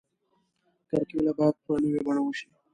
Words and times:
کرکیله 0.89 1.31
باید 1.37 1.55
په 1.65 1.71
نوې 1.83 1.99
بڼه 2.05 2.21
وشي. 2.23 2.47